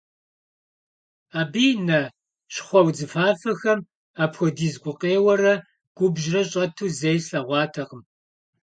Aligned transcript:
Абы 1.39 1.63
и 1.69 1.71
нэ 1.87 1.99
щхъуэ-удзыфафэхэм 2.53 3.79
апхуэдиз 4.23 4.75
гукъеуэрэ 4.83 5.53
губжьрэ 5.97 6.41
щӀэту 6.51 6.87
зэи 6.97 7.19
слъэгъуатэкъым. 7.25 8.01